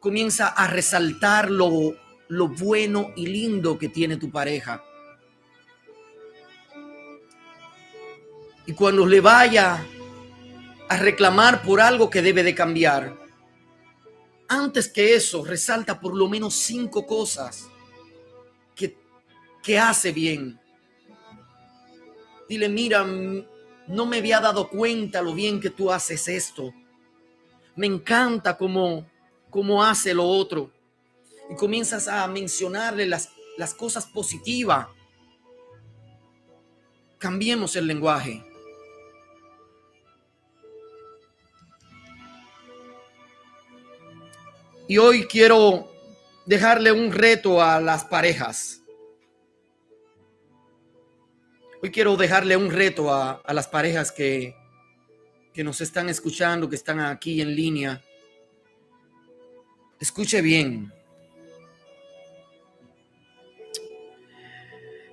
Comienza 0.00 0.48
a 0.48 0.66
resaltar 0.66 1.50
lo, 1.50 1.96
lo 2.28 2.48
bueno 2.48 3.12
y 3.16 3.26
lindo 3.26 3.78
que 3.78 3.88
tiene 3.88 4.16
tu 4.16 4.30
pareja 4.30 4.85
Y 8.66 8.72
cuando 8.72 9.06
le 9.06 9.20
vaya 9.20 9.86
a 10.88 10.96
reclamar 10.96 11.62
por 11.62 11.80
algo 11.80 12.10
que 12.10 12.22
debe 12.22 12.42
de 12.42 12.54
cambiar, 12.54 13.16
antes 14.48 14.88
que 14.88 15.14
eso, 15.14 15.44
resalta 15.44 16.00
por 16.00 16.14
lo 16.14 16.28
menos 16.28 16.54
cinco 16.54 17.06
cosas 17.06 17.68
que, 18.74 18.96
que 19.62 19.78
hace 19.78 20.12
bien. 20.12 20.60
Dile, 22.48 22.68
mira, 22.68 23.04
no 23.04 24.06
me 24.06 24.18
había 24.18 24.40
dado 24.40 24.68
cuenta 24.68 25.22
lo 25.22 25.34
bien 25.34 25.60
que 25.60 25.70
tú 25.70 25.90
haces 25.90 26.28
esto. 26.28 26.72
Me 27.74 27.86
encanta 27.86 28.56
cómo, 28.56 29.06
cómo 29.50 29.82
hace 29.82 30.14
lo 30.14 30.24
otro. 30.24 30.70
Y 31.50 31.56
comienzas 31.56 32.06
a 32.08 32.26
mencionarle 32.28 33.06
las, 33.06 33.30
las 33.56 33.74
cosas 33.74 34.06
positivas. 34.06 34.86
Cambiemos 37.18 37.74
el 37.74 37.86
lenguaje. 37.86 38.44
Y 44.88 44.98
hoy 44.98 45.24
quiero 45.26 45.92
dejarle 46.44 46.92
un 46.92 47.10
reto 47.10 47.60
a 47.60 47.80
las 47.80 48.04
parejas. 48.04 48.82
Hoy 51.82 51.90
quiero 51.90 52.16
dejarle 52.16 52.56
un 52.56 52.70
reto 52.70 53.12
a, 53.12 53.42
a 53.44 53.52
las 53.52 53.66
parejas 53.66 54.12
que, 54.12 54.54
que 55.52 55.64
nos 55.64 55.80
están 55.80 56.08
escuchando, 56.08 56.68
que 56.68 56.76
están 56.76 57.00
aquí 57.00 57.40
en 57.40 57.56
línea. 57.56 58.00
Escuche 59.98 60.40
bien. 60.40 60.92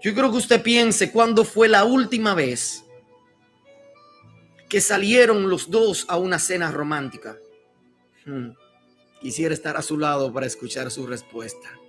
Yo 0.04 0.14
creo 0.14 0.30
que 0.30 0.38
usted 0.38 0.62
piense 0.62 1.12
cuándo 1.12 1.46
fue 1.46 1.68
la 1.68 1.84
última 1.84 2.36
vez 2.36 2.84
que 4.70 4.82
salieron 4.82 5.50
los 5.50 5.72
dos 5.72 6.06
a 6.10 6.18
una 6.18 6.38
cena 6.38 6.72
romántica. 6.72 7.38
Hmm. 8.26 8.52
Quisiera 9.24 9.54
estar 9.54 9.78
a 9.78 9.82
su 9.82 9.98
lado 9.98 10.34
para 10.34 10.46
escuchar 10.46 10.92
su 10.92 11.08
respuesta. 11.08 11.80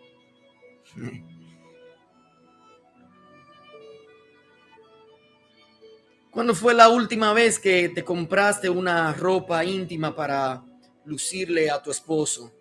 ¿Cuándo 6.30 6.54
fue 6.54 6.74
la 6.74 6.88
última 6.88 7.32
vez 7.32 7.58
que 7.58 7.88
te 7.88 8.04
compraste 8.04 8.70
una 8.70 9.12
ropa 9.12 9.64
íntima 9.64 10.14
para 10.14 10.64
lucirle 11.04 11.68
a 11.70 11.82
tu 11.82 11.90
esposo? 11.90 12.52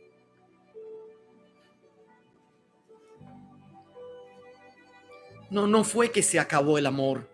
No, 5.52 5.68
no 5.68 5.84
fue 5.84 6.12
que 6.12 6.24
se 6.24 6.40
acabó 6.40 6.80
el 6.80 6.88
amor. 6.88 7.30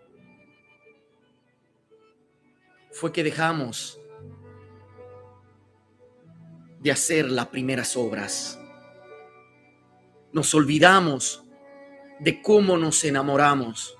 Fue 2.92 3.12
que 3.12 3.22
dejamos 3.22 3.99
de 6.80 6.90
hacer 6.90 7.30
las 7.30 7.46
primeras 7.48 7.96
obras. 7.96 8.58
Nos 10.32 10.54
olvidamos 10.54 11.44
de 12.18 12.40
cómo 12.40 12.76
nos 12.76 13.04
enamoramos. 13.04 13.96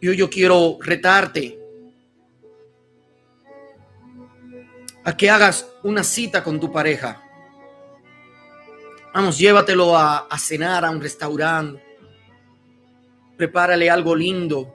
Y 0.00 0.08
hoy 0.08 0.16
yo 0.16 0.30
quiero 0.30 0.78
retarte 0.80 1.58
a 5.04 5.16
que 5.16 5.28
hagas 5.28 5.68
una 5.82 6.02
cita 6.02 6.42
con 6.42 6.58
tu 6.58 6.72
pareja. 6.72 7.22
Vamos, 9.12 9.38
llévatelo 9.38 9.96
a, 9.96 10.18
a 10.18 10.38
cenar 10.38 10.84
a 10.84 10.90
un 10.90 11.00
restaurante. 11.00 11.82
Prepárale 13.36 13.90
algo 13.90 14.14
lindo. 14.14 14.74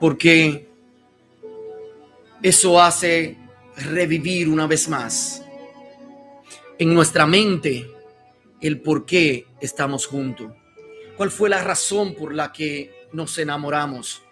Porque 0.00 0.69
eso 2.42 2.80
hace 2.80 3.36
revivir 3.76 4.48
una 4.48 4.66
vez 4.66 4.88
más 4.88 5.42
en 6.78 6.94
nuestra 6.94 7.26
mente 7.26 7.90
el 8.60 8.80
por 8.80 9.04
qué 9.04 9.46
estamos 9.60 10.06
juntos. 10.06 10.52
¿Cuál 11.16 11.30
fue 11.30 11.50
la 11.50 11.62
razón 11.62 12.14
por 12.14 12.34
la 12.34 12.52
que 12.52 13.08
nos 13.12 13.36
enamoramos? 13.36 14.22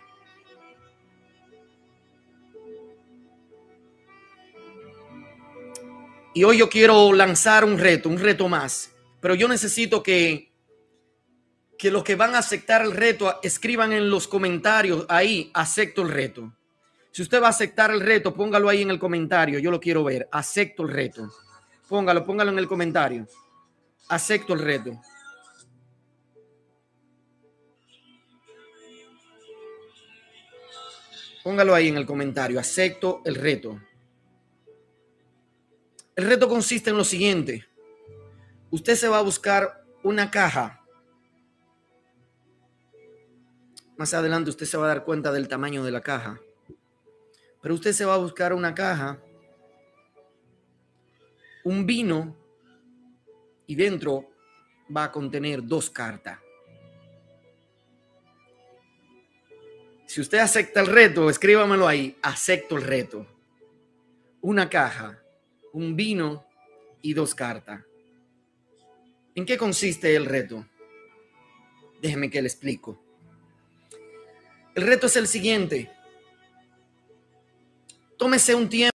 Y 6.35 6.45
hoy 6.45 6.59
yo 6.59 6.71
quiero 6.71 7.13
lanzar 7.13 7.65
un 7.65 7.79
reto, 7.79 8.09
un 8.09 8.19
reto 8.19 8.49
más. 8.49 8.95
Pero 9.21 9.35
yo 9.35 9.49
necesito 9.49 10.03
que, 10.03 10.53
que 11.77 11.91
los 11.91 12.05
que 12.05 12.15
van 12.15 12.35
a 12.35 12.39
aceptar 12.39 12.83
el 12.83 12.93
reto 12.93 13.41
escriban 13.43 13.93
en 13.93 14.09
los 14.09 14.29
comentarios 14.29 15.05
ahí, 15.09 15.51
acepto 15.53 16.03
el 16.03 16.09
reto. 16.09 16.58
Si 17.19 17.23
usted 17.23 17.43
va 17.43 17.49
a 17.49 17.51
aceptar 17.51 17.91
el 17.91 18.01
reto, 18.01 18.33
póngalo 18.33 18.69
ahí 18.69 18.83
en 18.83 18.91
el 18.91 18.99
comentario. 19.01 19.59
Yo 19.59 19.73
lo 19.73 19.81
quiero 19.81 20.05
ver. 20.05 20.29
Acepto 20.31 20.85
el 20.85 20.91
reto. 20.91 21.29
Póngalo, 21.89 22.25
póngalo 22.25 22.53
en 22.53 22.61
el 22.61 22.69
comentario. 22.69 23.27
Acepto 24.09 24.55
el 24.55 24.61
reto. 24.61 25.01
Póngalo 31.43 31.75
ahí 31.75 31.89
en 31.89 31.97
el 31.97 32.07
comentario. 32.07 32.61
Acepto 32.61 33.21
el 33.25 33.35
reto. 33.35 33.81
El 36.15 36.25
reto 36.25 36.49
consiste 36.49 36.91
en 36.91 36.99
lo 36.99 37.05
siguiente. 37.05 37.67
Usted 38.71 38.95
se 38.95 39.09
va 39.09 39.19
a 39.19 39.23
buscar 39.23 39.85
una 40.05 40.31
caja. 40.31 40.85
Más 43.97 44.15
adelante 44.15 44.51
usted 44.51 44.67
se 44.67 44.77
va 44.77 44.85
a 44.85 44.89
dar 44.95 45.05
cuenta 45.05 45.33
del 45.33 45.49
tamaño 45.49 45.83
de 45.83 45.91
la 45.91 46.01
caja. 46.01 46.41
Pero 47.61 47.75
usted 47.75 47.93
se 47.93 48.05
va 48.05 48.15
a 48.15 48.19
buscar 48.19 48.53
una 48.53 48.75
caja, 48.75 49.19
un 51.65 51.87
vino 51.87 52.37
y 53.67 53.75
dentro 53.75 54.31
va 54.95 55.05
a 55.05 55.13
contener 55.13 55.67
dos 55.67 55.91
cartas. 55.91 56.39
Si 60.07 60.23
usted 60.23 60.39
acepta 60.39 60.81
el 60.81 60.87
reto, 60.87 61.29
escríbamelo 61.29 61.87
ahí. 61.87 62.17
Acepto 62.23 62.77
el 62.77 62.83
reto. 62.83 63.27
Una 64.41 64.71
caja, 64.71 65.23
un 65.75 65.97
vino 65.97 66.47
y 67.03 67.13
dos 67.13 67.35
cartas. 67.35 67.85
¿En 69.35 69.45
qué 69.45 69.59
consiste 69.59 70.17
el 70.17 70.25
reto? 70.25 70.67
Déjeme 72.01 72.31
que 72.31 72.41
le 72.41 72.49
explico. 72.49 72.99
El 74.75 74.87
reto 74.87 75.09
es 75.09 75.17
el 75.17 75.27
siguiente. 75.27 75.91
Tómese 78.19 78.55
un 78.57 78.69
tiempo. 78.69 78.79